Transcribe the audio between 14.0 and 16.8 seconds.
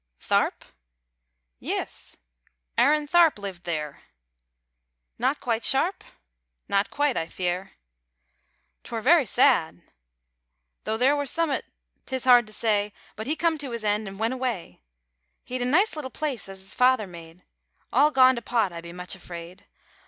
and went away; He'd a nice little place as his